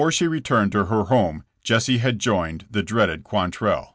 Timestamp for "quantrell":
3.23-3.89